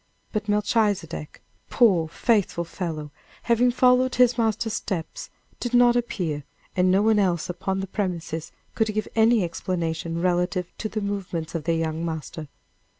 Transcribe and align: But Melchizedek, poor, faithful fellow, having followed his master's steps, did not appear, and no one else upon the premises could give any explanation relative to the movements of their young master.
But 0.31 0.49
Melchizedek, 0.49 1.43
poor, 1.69 2.07
faithful 2.07 2.63
fellow, 2.63 3.11
having 3.43 3.69
followed 3.69 4.15
his 4.15 4.35
master's 4.35 4.73
steps, 4.73 5.29
did 5.59 5.75
not 5.75 5.95
appear, 5.95 6.43
and 6.75 6.89
no 6.89 7.03
one 7.03 7.19
else 7.19 7.51
upon 7.51 7.81
the 7.81 7.85
premises 7.85 8.51
could 8.73 8.91
give 8.95 9.07
any 9.15 9.43
explanation 9.43 10.19
relative 10.19 10.75
to 10.79 10.89
the 10.89 11.01
movements 11.01 11.53
of 11.53 11.65
their 11.65 11.75
young 11.77 12.03
master. 12.03 12.47